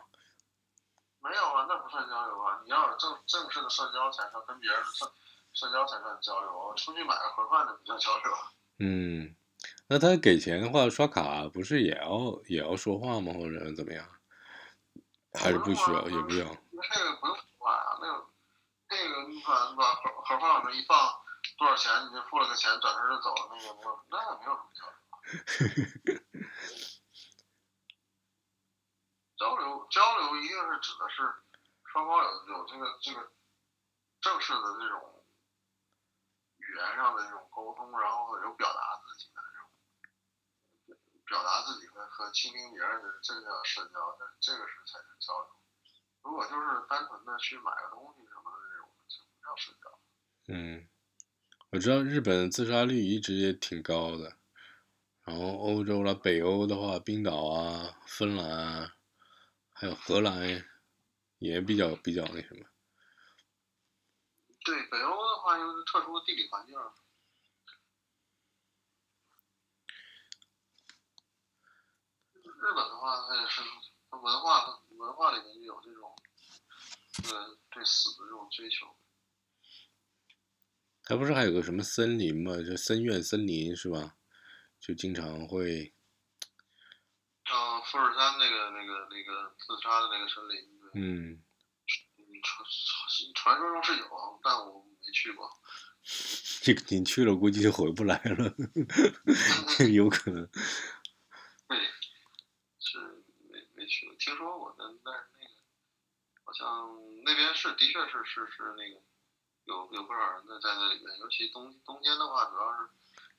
[1.22, 2.60] 没有啊，那不算交流啊！
[2.64, 5.06] 你要有正正式的社交才算跟别人社
[5.52, 6.74] 社交才算交流啊。
[6.74, 8.32] 出去买个盒饭那不叫交流。
[8.80, 9.36] 嗯，
[9.86, 13.32] 那他给钱的话，刷卡不是也要也要说话吗？
[13.32, 14.04] 或者怎么样？
[15.34, 16.56] 还是不需要，也不要。
[16.90, 18.26] 这个不用说话啊，那个
[18.88, 21.22] 那个你把把盒盒饭往那一放，
[21.58, 24.96] 多少钱你就付了个钱，转身就走，那个没有，那也没有什么交流。
[29.36, 31.34] 交流交流一定是指的是
[31.84, 33.32] 双方有有这个这个
[34.20, 35.24] 正式的这种
[36.58, 39.68] 语言上的这种沟通，然后有表达自己的这种
[41.26, 45.61] 表达自己和和倾听别人的，这个社交，这这个是才是交流。
[46.24, 49.98] 如果就是单纯的去买个东西什么的这种，就不叫社交。
[50.48, 50.88] 嗯，
[51.70, 54.36] 我知道日本自杀率一直也挺高的，
[55.24, 58.94] 然后欧洲了，北欧的话，冰岛啊、芬兰啊，
[59.72, 60.64] 还有荷兰
[61.38, 62.66] 也比较比较那什么。
[64.64, 66.78] 对北欧的话，因为特殊的地理环境，
[72.42, 73.60] 日本的话，它也是
[74.08, 76.14] 它文化文化里面就有这种
[77.24, 78.86] 呃对死的这种追求。
[81.04, 82.56] 它不是还有个什么森林吗？
[82.56, 84.16] 就森院森林是吧？
[84.80, 85.92] 就经常会，
[87.44, 91.42] 嗯，富士山那个那个那个自杀的那个森林，嗯，
[92.42, 92.64] 传
[93.34, 95.48] 传说中是有，但我没去过。
[96.62, 98.54] 这个你去了估计就回不来了，
[99.92, 100.48] 有可能。
[101.68, 101.78] 对，
[104.24, 105.54] 听说过，但但是那个
[106.44, 106.64] 好像
[107.24, 109.02] 那边是的确是是是那个
[109.64, 112.88] 有有不少人在在那里面，尤其冬冬天的话，主要是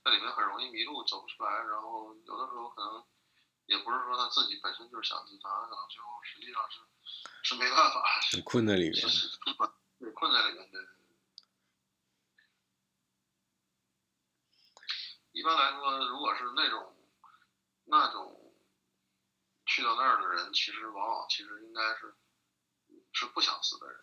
[0.04, 3.02] 在里面很容易迷路，走不出来，然后有的时候可能
[3.67, 6.82] 也不是说他自己本身就是想自杀，可能最后实际上是
[7.43, 9.08] 是没办法，是困在里面是。
[9.08, 9.39] 是
[10.00, 10.86] 对困在里面对。
[15.32, 16.93] 一般来说，如果是那种
[17.86, 18.42] 那种
[19.74, 22.14] 去到那儿的人，其实往往其实应该是
[23.12, 24.00] 是不想死的人。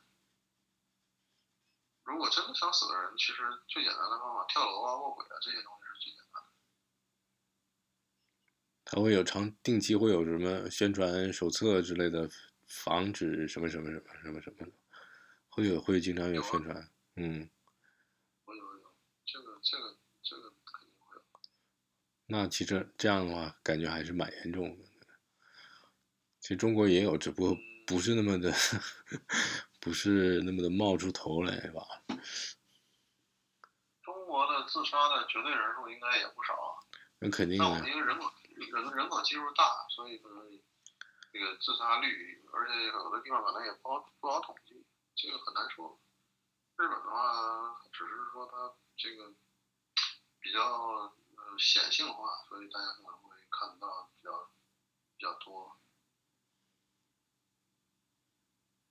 [2.03, 3.37] 如果真的想死的人，其实
[3.69, 6.49] 最简单的方法，跳楼啊、卧轨啊这些东西是最简单的。
[8.85, 12.29] 他会有长定期会有什么宣传手册之类的，
[12.67, 14.73] 防止什么什么什么什么什么的，
[15.51, 17.49] 会有会经常有宣传，嗯，
[18.49, 21.23] 有有有，这个这个这个肯定会有。
[22.27, 24.89] 那其实这样的话，感觉还是蛮严重的。
[26.51, 28.51] 其实中国也有，只不过不是那么的，
[29.79, 31.81] 不是那么的冒出头来吧。
[34.03, 36.75] 中国的自杀的绝对人数应该也不少啊。
[37.21, 38.27] 那肯定的但我们，因为人口
[38.75, 40.43] 人人口基数大，所以可能
[41.33, 44.85] 这个自杀率，而且有的地方可能也不好不好统计，
[45.15, 46.01] 这个很难说。
[46.79, 49.33] 日本的话，只是说它这个
[50.41, 54.51] 比较呃显性化，所以大家可能会看到比较
[55.17, 55.80] 比较多。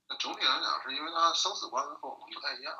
[0.09, 2.75] 那总体来讲，是因为他生死观和我们不太一样。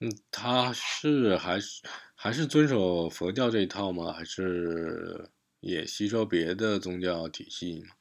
[0.00, 1.82] 嗯，他是还是
[2.14, 4.12] 还是遵守佛教这一套吗？
[4.12, 7.94] 还是也吸收别的宗教体系吗？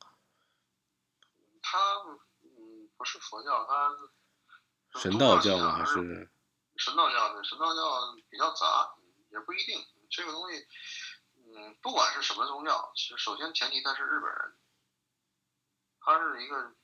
[1.62, 1.78] 他
[2.42, 5.76] 嗯，不是佛教，他神道教吗？
[5.76, 6.30] 还是
[6.78, 7.44] 神道教的？
[7.44, 8.96] 神道教比较杂，
[9.32, 9.80] 也不一定。
[10.10, 10.58] 这个东西，
[11.36, 14.58] 嗯，不管是什么宗教，其实首先前提他是日本人，
[16.00, 16.76] 他是一个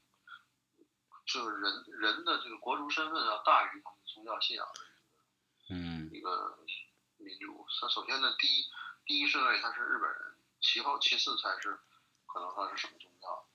[1.26, 4.82] 这个人人的这个国族身份要大于他们宗教信仰的
[5.70, 6.58] 嗯一个
[7.18, 7.66] 民族。
[7.82, 8.64] 他首先呢第一
[9.06, 11.80] 第一顺位他是日本人，其后其次才是
[12.26, 13.48] 可能他是什么宗教。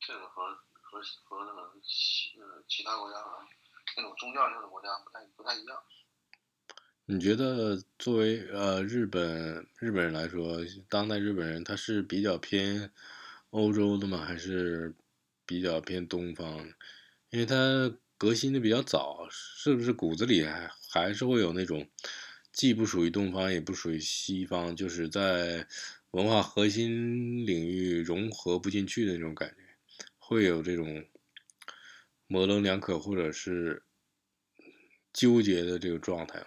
[0.00, 3.46] 这个和和和那个其呃其他国家和
[3.96, 5.84] 那种宗教性的国家不太不太一样。
[7.04, 12.90] 你觉得作为呃日本日本人来说，当代日本人他是比较偏
[13.50, 14.18] 欧洲的吗？
[14.24, 14.94] 还是
[15.44, 16.58] 比较偏东方？
[17.30, 21.88] 因为他革新的比较早，是不是骨子里还还是会有那种
[22.52, 25.66] 既不属于东方也不属于西方，就是在
[26.12, 29.56] 文化核心领域融合不进去的那种感觉，
[30.18, 31.04] 会有这种
[32.28, 33.82] 模棱两可或者是
[35.12, 36.46] 纠结的这个状态吗？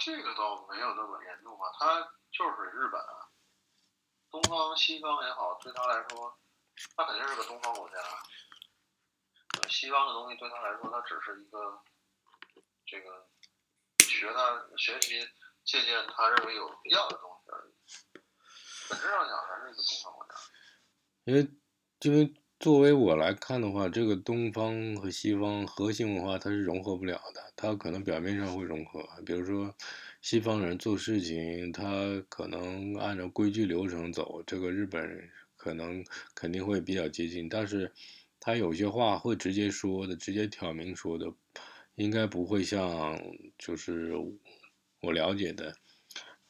[0.00, 3.26] 这个倒没有那么严重吧，他就是日本啊，
[4.30, 6.38] 东方西方也好，对他来说，
[6.94, 7.96] 他肯定是个东方国家。
[9.68, 11.82] 西方的东西对他来说，他只是一个
[12.86, 13.28] 这个
[13.98, 15.18] 学他学习
[15.64, 17.74] 借鉴他认为有必要的东西而已。
[18.88, 20.34] 本质上讲还是一个东方国家。
[21.24, 21.50] 因为
[22.02, 29.74] 因为作为我来看的话，这个东方和西方核心文化它是融合不了的，它可能表面上会融合，比如说
[30.20, 36.04] 西方人做事情，他可能按照规矩流程走，这个日本人可能
[36.34, 37.90] 肯定会比较接近，但是
[38.40, 41.26] 他有些话会直接说的，直接挑明说的，
[41.94, 43.18] 应该不会像
[43.58, 44.12] 就是
[45.00, 45.74] 我了解的。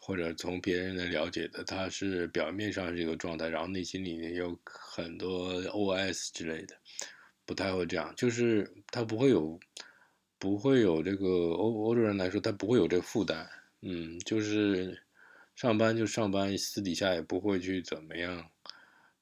[0.01, 6.75] 或者从别人的了解的，他是表面上是一个状态，然后内心里面有很多 OS 之类的，
[7.45, 9.61] 不太会这样，就是他不会有，
[10.39, 13.47] 不会有这个欧欧洲人来说，他不会有这个负担，
[13.81, 15.03] 嗯，就是
[15.55, 18.51] 上班就上班，私底下也不会去怎么样，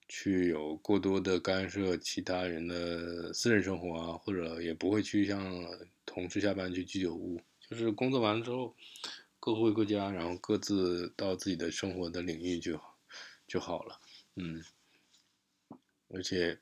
[0.09, 5.65] 去有过多的干涉其他人的私人生活啊，或者也不会去像
[6.05, 8.75] 同事下班去居酒屋，就是工作完了之后。
[9.39, 12.81] 各回各家，然后各自到自己的生活的领域就
[13.47, 14.01] 就好了，
[14.35, 14.61] 嗯，
[16.09, 16.59] 而且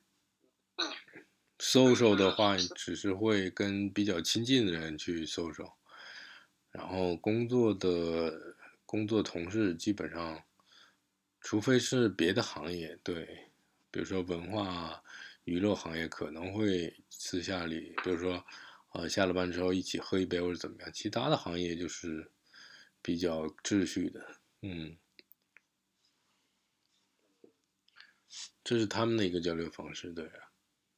[1.58, 5.72] social 的话，只是会跟比较亲近的人去 social，
[6.74, 10.44] 然后工作的工作同事基本上，
[11.40, 13.24] 除非是别的行业，对，
[13.90, 15.02] 比如说文化
[15.44, 18.44] 娱乐行业可能会私下里，比如说
[18.90, 22.30] 呃下了班之后一起喝一杯或者怎么样，其他的行业就是。
[23.06, 24.96] 比较秩序的，嗯，
[28.64, 30.30] 这是他们的一个交流方式，对，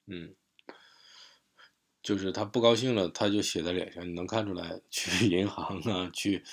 [0.06, 0.32] 嗯，
[2.06, 4.80] 就是他不高兴了，他就写在脸上，你能看出来。
[4.90, 6.44] 去 银行啊，去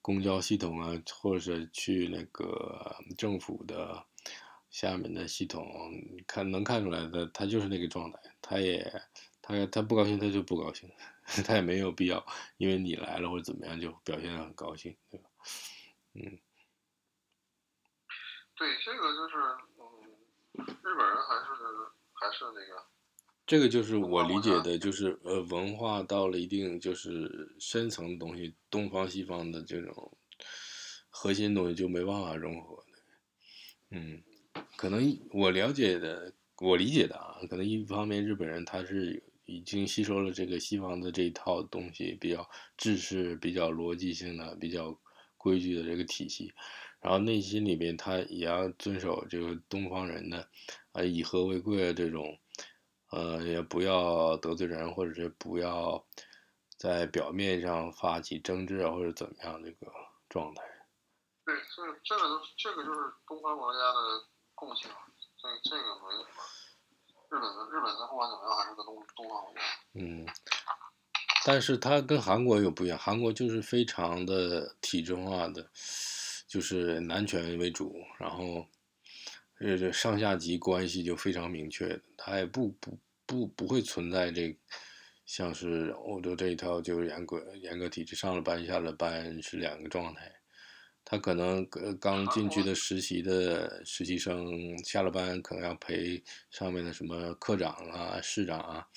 [0.00, 0.88] 公交系统啊，
[1.20, 4.06] 或者是去那个政府的
[4.70, 5.66] 下面的系统，
[6.26, 8.90] 看能看出来的，他就是那个状态，他也。
[9.42, 10.88] 他他不高兴，他就不高兴，
[11.44, 12.24] 他也没有必要，
[12.56, 15.28] 因为你来了或者怎么样就表现的很高兴，对吧？
[16.14, 16.38] 嗯，
[18.54, 19.34] 对，这个就是，
[19.76, 21.50] 嗯，日本人还是
[22.12, 22.86] 还是那个，
[23.50, 30.16] 这个就是我理解的，就是呃，文化到了一定就是深层的东西，东方西方的这种
[31.08, 32.84] 核心东西就没办法融合，
[33.90, 34.22] 嗯，
[34.76, 39.20] 可能我了解的，我理解的啊，可能一方面日本人他是。
[39.46, 44.96] 已经吸收了这个西方的这一套东西，比较制式、比较逻辑性的、比较
[45.36, 46.52] 规矩的这个体系，
[47.00, 50.48] 然后内心里面他也要遵守这个东方人的
[50.92, 52.38] 啊以和为贵的这种，
[53.10, 56.04] 呃，也不要得罪人，或者是不要
[56.76, 59.92] 在表面上发起争执啊，或者怎么样这个
[60.28, 60.62] 状态。
[61.44, 64.90] 对，这个这个这个就是东方国家的共性，
[65.36, 66.26] 这这个没什么。
[67.30, 69.60] 日本的日本的不管怎么样还是个东东方国家。
[69.94, 70.26] 嗯，
[71.44, 75.70] 但是它跟韩国又不一样，韩国就是非常的体制化的，
[76.48, 78.66] 就是男权为主，然后
[79.60, 84.58] 这这上下级关系就非常明确他，也不不不不会存在这
[85.26, 90.32] 像是欧洲这一套就是严格严格体制，上了班下了班是两个状态，
[91.04, 91.64] 他可能
[92.00, 98.88] 刚进去的实习的实习生，下了班可能要陪上面的什么科长啊、市长啊，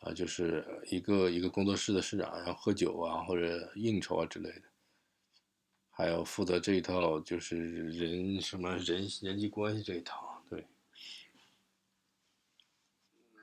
[0.00, 4.62] 啊，就是一个一个工作室的市长要喝酒啊或者应酬啊之类的，
[5.94, 7.56] 还有负责这一套就是
[7.90, 10.66] 人什么人人际关系这一套，对。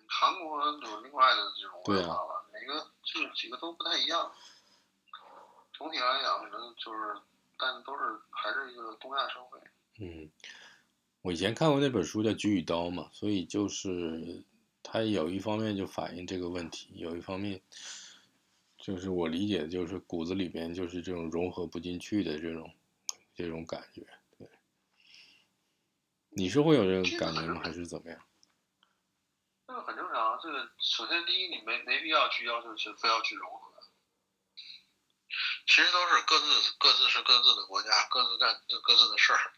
[0.08, 4.32] 韩国有另外的这种文化吧，每个这几个都不太一样。
[5.74, 7.22] 总体来讲，可能就是，
[7.58, 9.60] 但都是还是一个东亚社会。
[10.00, 10.30] 嗯，
[11.22, 14.44] 我以前看过那本书叫《菊与刀》嘛，所以就是
[14.82, 17.62] 它有一方面就反映这个问题，有一方面
[18.80, 22.74] 就是我理解的就是骨子里边就是这种融合不进去的这种
[23.36, 24.02] 这种感觉。
[24.38, 24.48] 对，
[26.30, 27.62] 你是会有这个感觉吗？
[27.64, 28.26] 还是怎么样？
[29.68, 30.40] 这个很正常。
[30.42, 33.70] 这个首先第一，你没没必要去要求去非要去融合。
[35.68, 36.46] 其实都是各自
[36.80, 39.54] 各自是各自的国家，各自干各自的事儿，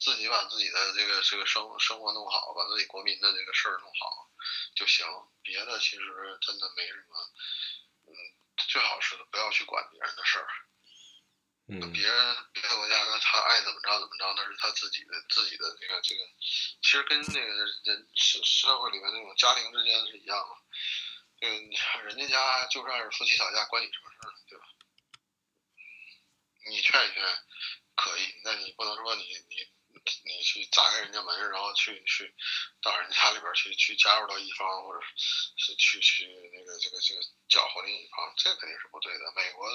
[0.00, 4.28] 自己把自己的这个这个生生活弄好，把自己国民的这个事儿弄好
[4.74, 5.06] 就行。
[5.42, 7.81] 别的其实真的没什么，嗯，
[8.56, 10.48] 最好是不要去管别人的事儿。
[11.68, 11.92] 嗯。
[11.92, 16.22] 别人别的国家那他爱怎么着怎么着，那是他自己的自己的这个这个，
[16.82, 20.56] 其实跟那个人社社会里面那种家庭之间是一样的。
[21.40, 21.54] 这个
[22.04, 24.64] 人家家就算是夫妻吵架，关你什么事儿，对吧？
[26.66, 27.22] 你劝一劝
[27.96, 29.71] 可以，那你不能说你你
[30.24, 32.34] 你去砸开人家门，然后去去
[32.82, 35.00] 到人家里边去去加入到一方，或者
[35.56, 39.32] 是去去那个这个这个搅和另一方，这肯定是不对的。
[39.36, 39.70] 美国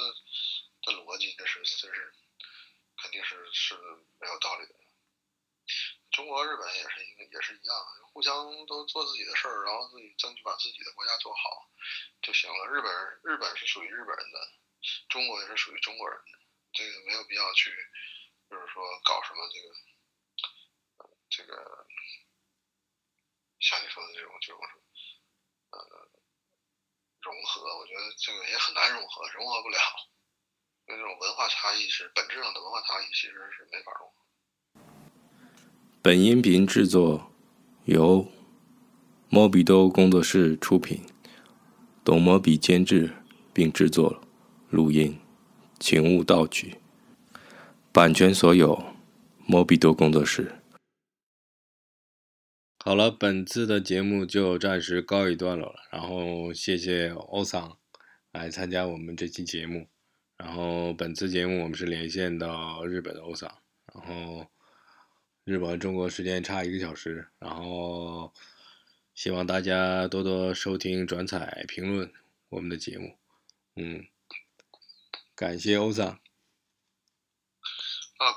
[0.84, 2.14] 的逻辑这是这是
[3.02, 3.76] 肯定是是
[4.20, 4.76] 没有道理的。
[6.12, 7.76] 中国、日本也是一个也是一样，
[8.12, 11.70] 互相都做自己的事儿，然后自己争取把自己的国家做好
[12.22, 12.68] 就行了。
[12.68, 14.52] 日本日本是属于日本人的，
[15.10, 16.40] 中国也是属于中国人的。
[16.74, 17.72] 这个没有必要去，
[18.50, 19.76] 就是说搞什么这个，
[21.38, 21.54] 这个
[23.60, 24.60] 像你说的这种这种
[25.70, 25.78] 呃
[27.22, 29.78] 融合，我觉得这个也很难融合，融合不了，
[30.88, 34.82] 因为这种文化差异是本质上的文化差异，其实是没法融合。
[36.02, 37.32] 本音频制作
[37.86, 38.28] 由
[39.30, 41.06] 摩比多工作室出品，
[42.04, 43.16] 董摩比监制
[43.54, 44.24] 并制作
[44.72, 45.22] 录音。
[45.80, 46.80] 请勿盗取，
[47.92, 48.96] 版权所有，
[49.46, 50.64] 摩比多工作室。
[52.88, 55.90] 好了，本次的节目就暂时告一段落了。
[55.92, 57.78] 然后谢谢欧桑
[58.32, 59.90] 来参加我们这期节目。
[60.38, 63.54] 然后本次节目我们是连线到日本的欧桑。
[63.94, 64.50] 然后
[65.44, 67.28] 日本和中国时间差一个小时。
[67.40, 68.34] 然后
[69.14, 72.10] 希望大家多多收听、转采、评论
[72.48, 73.18] 我们的节目。
[73.76, 74.08] 嗯。
[75.36, 76.08] 感谢欧桑。
[76.08, 76.22] 啊，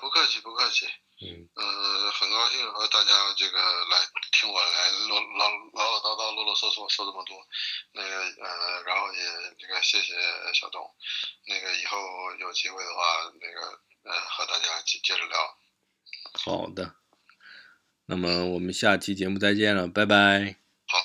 [0.00, 0.86] 不客气，不客气。
[1.20, 1.48] 嗯。
[1.54, 3.98] 呃，很高兴和大家这个来
[4.32, 7.36] 听我来唠唠唠唠叨叨、啰啰嗦嗦说这么多。
[7.92, 9.20] 那个呃，然后也
[9.58, 10.14] 这个谢谢
[10.54, 10.82] 小东。
[11.46, 11.98] 那个以后
[12.38, 15.58] 有机会的话，那个呃，和大家接接着聊。
[16.34, 16.94] 好的。
[18.06, 20.56] 那么我们下期节目再见了，拜拜。
[20.86, 20.98] 好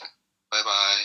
[0.50, 1.05] 拜拜。